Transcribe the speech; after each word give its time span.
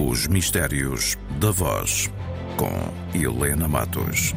Os 0.00 0.28
Mistérios 0.28 1.16
da 1.40 1.50
Voz, 1.50 2.08
com 2.56 3.18
Helena 3.18 3.66
Matos. 3.66 4.32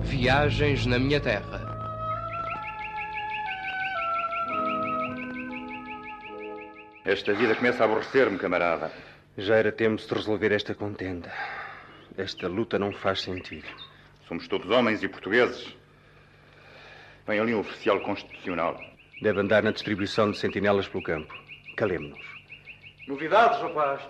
Viagens 0.00 0.86
na 0.86 0.98
minha 0.98 1.20
terra. 1.20 1.60
Esta 7.04 7.34
vida 7.34 7.54
começa 7.54 7.82
a 7.82 7.84
aborrecer-me, 7.84 8.38
camarada. 8.38 8.90
Já 9.36 9.56
era 9.56 9.70
tempo 9.70 10.00
de 10.00 10.14
resolver 10.14 10.50
esta 10.50 10.74
contenda. 10.74 11.30
Esta 12.16 12.48
luta 12.48 12.78
não 12.78 12.92
faz 12.92 13.20
sentido. 13.20 13.68
Somos 14.26 14.48
todos 14.48 14.70
homens 14.70 15.02
e 15.02 15.08
portugueses. 15.08 15.76
Vem 17.26 17.40
ali 17.40 17.54
um 17.54 17.60
oficial 17.60 18.00
constitucional. 18.00 18.80
Deve 19.20 19.38
andar 19.38 19.62
na 19.62 19.70
distribuição 19.70 20.30
de 20.30 20.38
sentinelas 20.38 20.88
pelo 20.88 21.04
campo. 21.04 21.34
Calemos-nos. 21.76 22.39
Novidades, 23.06 23.60
rapaz? 23.60 24.00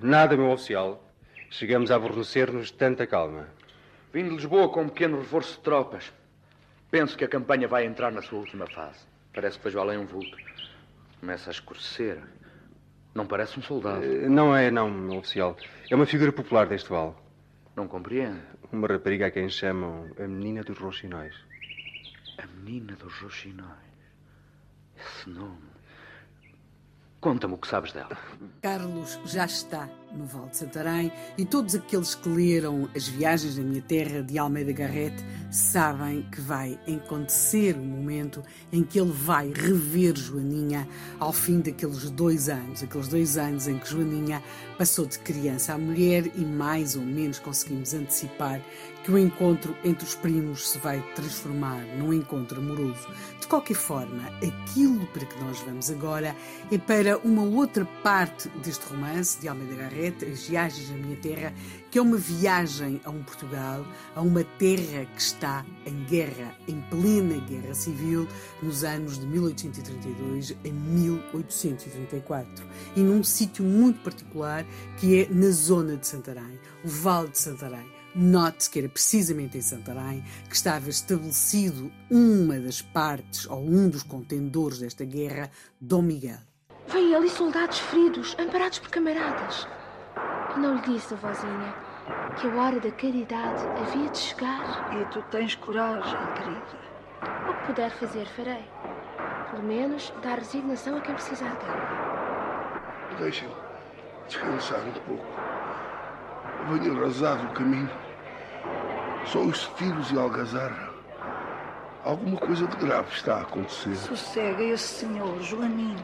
Nada, 0.00 0.36
meu 0.36 0.50
oficial. 0.50 1.02
Chegamos 1.50 1.90
a 1.90 1.96
aborrecer-nos 1.96 2.66
de 2.68 2.72
tanta 2.74 3.06
calma. 3.06 3.48
Vim 4.12 4.24
de 4.24 4.30
Lisboa 4.30 4.68
com 4.68 4.82
um 4.82 4.88
pequeno 4.88 5.18
reforço 5.18 5.56
de 5.56 5.60
tropas. 5.62 6.12
Penso 6.90 7.16
que 7.16 7.24
a 7.24 7.28
campanha 7.28 7.68
vai 7.68 7.84
entrar 7.84 8.10
na 8.12 8.22
sua 8.22 8.38
última 8.40 8.66
fase. 8.66 9.00
Parece 9.32 9.58
que 9.58 9.64
vejo 9.64 9.78
além 9.78 9.98
um 9.98 10.06
vulto. 10.06 10.36
Começa 11.20 11.50
a 11.50 11.52
escurecer. 11.52 12.20
Não 13.14 13.26
parece 13.26 13.58
um 13.58 13.62
soldado. 13.62 14.04
Eh, 14.04 14.28
Não 14.28 14.54
é, 14.56 14.70
não, 14.70 14.90
meu 14.90 15.18
oficial. 15.18 15.56
É 15.90 15.94
uma 15.94 16.06
figura 16.06 16.32
popular 16.32 16.66
deste 16.66 16.88
vale. 16.90 17.14
Não 17.76 17.86
compreendo. 17.88 18.40
Uma 18.72 18.88
rapariga 18.88 19.26
a 19.26 19.30
quem 19.30 19.48
chamam 19.48 20.10
a 20.18 20.26
Menina 20.26 20.62
dos 20.62 20.78
Roxinóis. 20.78 21.34
A 22.38 22.46
menina 22.46 22.96
dos 22.96 23.14
roxinóis. 23.20 23.70
Esse 24.96 25.30
nome. 25.30 25.73
Conta-me 27.24 27.54
o 27.54 27.56
que 27.56 27.66
sabes 27.66 27.90
dela. 27.90 28.18
Carlos 28.60 29.18
já 29.24 29.46
está 29.46 29.88
no 30.12 30.26
Val 30.26 30.46
de 30.50 30.58
Santarém 30.58 31.10
e 31.38 31.46
todos 31.46 31.74
aqueles 31.74 32.14
que 32.14 32.28
leram 32.28 32.86
As 32.94 33.08
Viagens 33.08 33.56
da 33.56 33.62
Minha 33.62 33.80
Terra 33.80 34.22
de 34.22 34.38
Almeida 34.38 34.72
Garrett 34.72 35.16
sabem 35.50 36.20
que 36.30 36.38
vai 36.42 36.78
acontecer 36.86 37.76
o 37.76 37.82
momento 37.82 38.42
em 38.70 38.82
que 38.82 39.00
ele 39.00 39.10
vai 39.10 39.50
rever 39.50 40.14
Joaninha 40.14 40.86
ao 41.18 41.32
fim 41.32 41.60
daqueles 41.60 42.10
dois 42.10 42.50
anos, 42.50 42.82
aqueles 42.82 43.08
dois 43.08 43.38
anos 43.38 43.68
em 43.68 43.78
que 43.78 43.88
Joaninha 43.88 44.42
passou 44.78 45.06
de 45.06 45.18
criança 45.18 45.74
a 45.74 45.78
mulher 45.78 46.26
e 46.34 46.44
mais 46.44 46.96
ou 46.96 47.02
menos 47.02 47.38
conseguimos 47.38 47.94
antecipar 47.94 48.60
que 49.04 49.10
o 49.10 49.18
encontro 49.18 49.76
entre 49.84 50.04
os 50.04 50.14
primos 50.14 50.70
se 50.70 50.78
vai 50.78 50.98
transformar 51.14 51.80
num 51.98 52.12
encontro 52.12 52.58
amoroso. 52.58 53.06
De 53.38 53.46
qualquer 53.46 53.74
forma, 53.74 54.26
aquilo 54.36 55.06
para 55.08 55.26
que 55.26 55.38
nós 55.44 55.60
vamos 55.60 55.90
agora 55.90 56.34
é 56.72 56.78
para 56.78 57.18
uma 57.18 57.42
outra 57.42 57.84
parte 58.02 58.48
deste 58.64 58.86
romance 58.86 59.38
de 59.38 59.46
Almeida 59.46 59.74
Garrett, 59.74 60.24
As 60.24 60.46
Viagens 60.46 60.90
à 60.90 60.94
Minha 60.94 61.16
Terra, 61.16 61.52
que 61.90 61.98
é 61.98 62.02
uma 62.02 62.16
viagem 62.16 62.98
a 63.04 63.10
um 63.10 63.22
Portugal, 63.22 63.86
a 64.16 64.22
uma 64.22 64.42
terra 64.58 65.04
que 65.14 65.20
está 65.20 65.64
em 65.84 66.04
guerra, 66.04 66.56
em 66.66 66.80
plena 66.88 67.38
guerra 67.46 67.74
civil, 67.74 68.26
nos 68.62 68.82
anos 68.82 69.18
de 69.18 69.26
1832 69.26 70.56
a 70.64 70.68
1834, 70.68 72.66
e 72.96 73.00
num 73.00 73.22
sítio 73.22 73.62
muito 73.62 74.02
particular 74.02 74.63
que 74.98 75.22
é 75.22 75.28
na 75.30 75.50
zona 75.50 75.96
de 75.96 76.06
Santarém, 76.06 76.58
o 76.84 76.88
Vale 76.88 77.28
de 77.28 77.38
Santarém. 77.38 77.92
Note 78.14 78.70
que 78.70 78.78
era 78.78 78.88
precisamente 78.88 79.58
em 79.58 79.60
Santarém 79.60 80.24
que 80.48 80.54
estava 80.54 80.88
estabelecido 80.88 81.90
uma 82.08 82.60
das 82.60 82.80
partes 82.80 83.44
ou 83.46 83.58
um 83.58 83.88
dos 83.88 84.04
contendores 84.04 84.78
desta 84.78 85.04
guerra, 85.04 85.50
Dom 85.80 86.02
Miguel. 86.02 86.38
Vêm 86.86 87.14
ali 87.14 87.28
soldados 87.28 87.78
feridos, 87.78 88.36
amparados 88.38 88.78
por 88.78 88.90
camaradas. 88.90 89.66
Eu 90.54 90.58
não 90.58 90.76
lhe 90.76 90.82
disse, 90.82 91.14
vozinha, 91.16 91.74
que 92.40 92.46
a 92.46 92.54
hora 92.54 92.78
da 92.78 92.90
caridade 92.92 93.64
havia 93.82 94.08
de 94.10 94.18
chegar. 94.18 94.94
E 94.94 95.04
tu 95.06 95.20
tens 95.30 95.56
coragem, 95.56 96.18
querida. 96.36 96.84
O 97.50 97.54
que 97.54 97.66
puder 97.66 97.90
fazer, 97.90 98.26
farei. 98.26 98.64
Pelo 99.50 99.64
menos 99.64 100.12
dar 100.22 100.38
resignação 100.38 100.98
a 100.98 101.00
quem 101.00 101.14
precisar 101.14 101.54
dela. 101.56 103.16
Deixem 103.18 103.48
descansar 104.28 104.80
um 104.80 104.92
pouco. 105.06 105.26
Venho 106.68 106.98
arrasado 106.98 107.44
o 107.46 107.50
caminho. 107.50 107.90
Só 109.26 109.40
os 109.40 109.64
filhos 109.76 110.10
e 110.10 110.18
algazarra. 110.18 110.90
Alguma 112.04 112.36
coisa 112.36 112.66
de 112.66 112.76
grave 112.76 113.08
está 113.12 113.36
a 113.36 113.40
acontecer. 113.42 113.96
Sossega 113.96 114.62
esse 114.62 115.06
senhor, 115.06 115.40
Joaninho. 115.40 115.96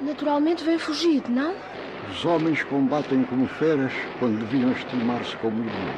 Naturalmente 0.00 0.62
vem 0.62 0.78
fugido, 0.78 1.28
não? 1.30 1.54
Os 2.10 2.24
homens 2.24 2.62
combatem 2.64 3.24
como 3.24 3.46
feras 3.46 3.92
quando 4.18 4.38
deviam 4.38 4.72
estimar-se 4.72 5.36
como 5.38 5.58
irmãos. 5.58 5.96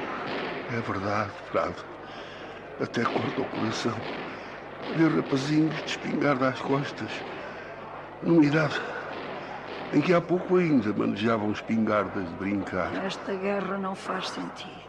É 0.73 0.81
verdade, 0.81 1.31
Frado. 1.51 1.85
Até 2.81 3.03
corta 3.03 3.41
o 3.41 3.45
coração. 3.45 3.95
Ver 4.97 5.11
rapazinhos 5.17 5.77
de 5.77 5.91
espingarda 5.91 6.49
às 6.49 6.61
costas. 6.61 7.11
Numa 8.23 8.45
idade 8.45 8.81
em 9.93 10.01
que 10.01 10.15
há 10.15 10.21
pouco 10.21 10.57
ainda 10.57 10.93
manejavam 10.93 11.51
espingardas 11.51 12.29
de 12.29 12.35
brincar. 12.35 12.95
Esta 13.05 13.35
guerra 13.35 13.79
não 13.79 13.95
faz 13.95 14.29
sentido. 14.29 14.81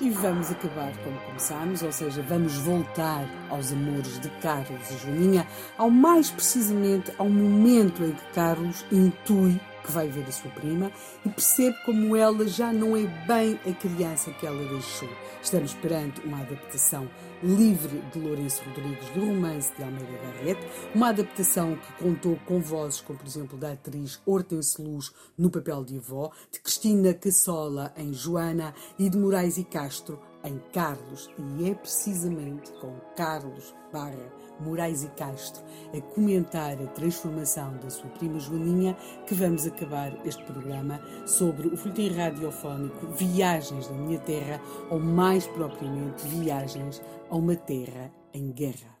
E 0.00 0.10
vamos 0.10 0.50
acabar 0.50 0.92
como 1.04 1.16
começámos, 1.20 1.82
ou 1.82 1.92
seja, 1.92 2.20
vamos 2.22 2.56
voltar 2.56 3.24
aos 3.48 3.72
amores 3.72 4.18
de 4.18 4.28
Carlos 4.40 4.90
e 4.90 4.98
Joaninha, 4.98 5.46
ao 5.78 5.88
mais 5.88 6.30
precisamente 6.30 7.12
ao 7.16 7.28
momento 7.28 8.02
em 8.02 8.10
que 8.10 8.24
Carlos 8.34 8.84
intui 8.90 9.60
que 9.84 9.92
vai 9.92 10.08
ver 10.08 10.24
a 10.26 10.32
sua 10.32 10.50
prima 10.50 10.90
e 11.24 11.28
percebe 11.28 11.76
como 11.84 12.16
ela 12.16 12.46
já 12.48 12.72
não 12.72 12.96
é 12.96 13.06
bem 13.26 13.60
a 13.68 13.72
criança 13.72 14.30
que 14.32 14.46
ela 14.46 14.64
deixou. 14.68 15.08
Estamos 15.42 15.74
perante 15.74 16.20
uma 16.22 16.40
adaptação 16.40 17.08
livre 17.42 18.02
de 18.12 18.18
Lourenço 18.18 18.62
Rodrigues 18.64 19.10
do 19.10 19.26
romance 19.26 19.74
de 19.76 19.82
Almeida 19.82 20.18
Garrett, 20.22 20.60
uma 20.94 21.08
adaptação 21.08 21.76
que 21.76 21.92
contou 22.02 22.38
com 22.46 22.60
vozes 22.60 23.00
como, 23.00 23.18
por 23.18 23.26
exemplo, 23.26 23.58
da 23.58 23.72
atriz 23.72 24.20
Hortense 24.24 24.80
Luz 24.80 25.12
no 25.36 25.50
papel 25.50 25.84
de 25.84 25.98
avó, 25.98 26.30
de 26.50 26.60
Cristina 26.60 27.12
Cassola 27.14 27.92
em 27.96 28.12
Joana 28.12 28.74
e 28.98 29.08
de 29.08 29.18
Moraes 29.18 29.58
e 29.58 29.64
Castro 29.64 30.18
em 30.44 30.60
Carlos. 30.72 31.30
E 31.58 31.70
é 31.70 31.74
precisamente 31.74 32.70
com 32.80 32.94
Carlos 33.16 33.74
Barra 33.92 34.44
Moraes 34.60 35.04
e 35.04 35.08
Castro 35.08 35.62
a 35.96 36.00
comentar 36.14 36.72
a 36.80 36.86
transformação 36.88 37.76
da 37.82 37.90
sua 37.90 38.08
prima 38.10 38.38
Joaninha 38.38 38.96
que 39.26 39.34
vamos 39.34 39.66
acabar 39.66 40.12
este 40.24 40.42
programa 40.44 41.00
sobre 41.26 41.68
o 41.68 41.76
folhetim 41.76 42.14
radiofónico 42.14 43.06
Viagens 43.08 43.88
da 43.88 43.94
Minha 43.94 44.18
Terra, 44.20 44.60
ou 44.90 45.00
mais 45.00 45.46
propriamente 45.46 46.26
Viagens 46.26 47.02
a 47.34 47.36
uma 47.36 47.56
Terra 47.56 48.12
em 48.32 48.52
Guerra. 48.52 48.96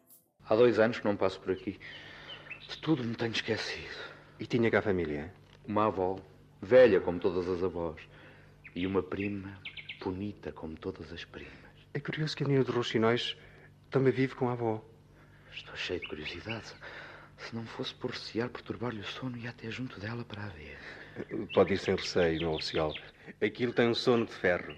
Há 0.48 0.56
dois 0.56 0.80
anos 0.80 0.98
que 0.98 1.04
não 1.04 1.16
passo 1.16 1.40
por 1.40 1.52
aqui. 1.52 1.78
De 2.68 2.78
tudo 2.78 3.04
me 3.04 3.14
tenho 3.14 3.30
esquecido. 3.30 3.94
E 4.40 4.44
tinha 4.44 4.68
cá 4.72 4.80
a 4.80 4.82
família? 4.82 5.32
Uma 5.64 5.86
avó, 5.86 6.18
velha 6.60 7.00
como 7.00 7.20
todas 7.20 7.48
as 7.48 7.62
avós. 7.62 7.94
E 8.74 8.88
uma 8.88 9.04
prima, 9.04 9.56
bonita 10.02 10.50
como 10.50 10.74
todas 10.74 11.12
as 11.12 11.24
primas. 11.24 11.54
É 11.94 12.00
curioso 12.00 12.36
que 12.36 12.42
a 12.42 12.46
menina 12.48 12.64
dos 12.64 12.74
Roxinóis 12.74 13.36
também 13.88 14.12
vive 14.12 14.34
com 14.34 14.48
a 14.48 14.52
avó. 14.54 14.84
Estou 15.54 15.76
cheio 15.76 16.00
de 16.00 16.08
curiosidade. 16.08 16.74
Se 17.38 17.54
não 17.54 17.64
fosse 17.64 17.94
por 17.94 18.10
recear 18.10 18.48
perturbar-lhe 18.48 18.98
o 18.98 19.04
sono, 19.04 19.38
ia 19.38 19.50
até 19.50 19.70
junto 19.70 20.00
dela 20.00 20.24
para 20.24 20.42
a 20.42 20.48
ver. 20.48 20.76
Pode 21.54 21.74
ir 21.74 21.78
sem 21.78 21.94
receio, 21.94 22.40
meu 22.40 22.54
oficial. 22.54 22.92
Aquilo 23.40 23.72
tem 23.72 23.88
um 23.88 23.94
sono 23.94 24.26
de 24.26 24.34
ferro. 24.34 24.74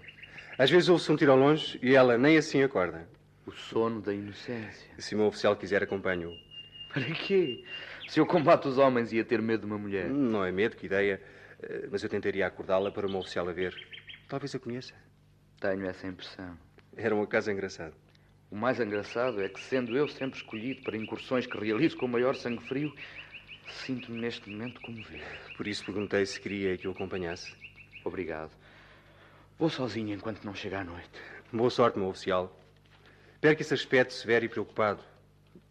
Às 0.59 0.69
vezes 0.69 0.89
ouve-se 0.89 1.11
um 1.11 1.15
tiro 1.15 1.31
ao 1.31 1.39
longe 1.39 1.79
e 1.81 1.95
ela 1.95 2.19
nem 2.19 2.37
assim 2.37 2.61
acorda. 2.61 3.17
O 3.47 3.51
sono 3.51 4.01
da 4.01 4.13
inocência. 4.13 4.91
Se 4.99 5.15
o 5.15 5.17
meu 5.17 5.27
oficial 5.27 5.55
quiser, 5.55 5.81
acompanho-o. 5.81 6.35
Para 6.93 7.05
quê? 7.13 7.63
Se 8.07 8.19
eu 8.19 8.25
combato 8.25 8.67
os 8.67 8.77
homens, 8.77 9.11
ia 9.13 9.23
ter 9.23 9.41
medo 9.41 9.61
de 9.61 9.65
uma 9.67 9.77
mulher. 9.77 10.09
Não 10.09 10.43
é 10.45 10.51
medo, 10.51 10.75
que 10.75 10.85
ideia. 10.85 11.21
Eh, 11.61 11.87
Mas 11.91 12.03
eu 12.03 12.09
tentaria 12.09 12.45
acordá-la 12.45 12.91
para 12.91 13.07
o 13.07 13.09
meu 13.09 13.19
oficial 13.21 13.47
a 13.47 13.53
ver. 13.53 13.73
Talvez 14.27 14.53
a 14.53 14.59
conheça. 14.59 14.93
Tenho 15.59 15.85
essa 15.87 16.05
impressão. 16.05 16.57
Era 16.95 17.15
um 17.15 17.21
acaso 17.21 17.49
engraçado. 17.49 17.95
O 18.51 18.55
mais 18.55 18.79
engraçado 18.79 19.41
é 19.41 19.49
que, 19.49 19.59
sendo 19.61 19.95
eu 19.97 20.07
sempre 20.07 20.37
escolhido 20.37 20.81
para 20.83 20.97
incursões 20.97 21.45
que 21.45 21.57
realizo 21.57 21.97
com 21.97 22.05
o 22.05 22.09
maior 22.09 22.35
sangue 22.35 22.63
frio, 22.67 22.93
sinto-me 23.67 24.19
neste 24.19 24.49
momento 24.49 24.79
comovido. 24.81 25.23
Por 25.55 25.67
isso 25.67 25.85
perguntei 25.85 26.25
se 26.25 26.39
queria 26.39 26.77
que 26.77 26.87
o 26.87 26.91
acompanhasse. 26.91 27.53
Obrigado. 28.05 28.51
Vou 29.57 29.69
sozinho 29.69 30.13
enquanto 30.13 30.43
não 30.43 30.53
chega 30.53 30.79
à 30.79 30.83
noite. 30.83 31.09
Boa 31.51 31.69
sorte, 31.69 31.97
meu 31.97 32.07
oficial. 32.09 32.53
Perca 33.39 33.61
esse 33.61 33.73
aspecto 33.73 34.13
severo 34.13 34.45
e 34.45 34.49
preocupado. 34.49 35.03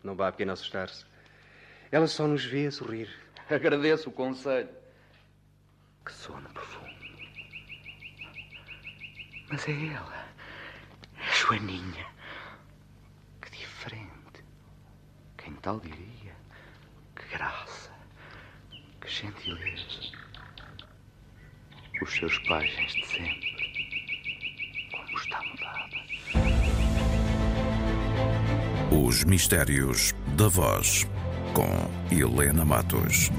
Não 0.02 0.14
vá 0.14 0.28
a 0.28 0.32
pena 0.32 0.52
assustar-se. 0.52 1.04
Ela 1.90 2.06
só 2.06 2.26
nos 2.26 2.44
vê 2.44 2.66
a 2.66 2.70
sorrir. 2.70 3.08
Agradeço 3.50 4.08
o 4.08 4.12
conselho. 4.12 4.68
Que 6.04 6.12
sono 6.12 6.48
profundo. 6.50 6.86
Mas 9.48 9.68
é 9.68 9.72
ela. 9.72 10.26
É 11.16 11.32
Joaninha. 11.34 12.06
Que 13.42 13.50
diferente. 13.50 14.44
Quem 15.36 15.54
tal 15.56 15.80
diria? 15.80 16.34
Que 17.16 17.26
graça. 17.36 17.92
Que 19.00 19.08
gentileza. 19.08 20.16
Os 22.02 22.12
seus 22.12 22.38
páginas 22.40 22.92
de 22.92 23.06
sempre. 23.06 23.55
Os 29.06 29.22
Mistérios 29.22 30.12
da 30.36 30.48
Voz, 30.48 31.06
com 31.54 31.88
Helena 32.10 32.64
Matos. 32.64 33.30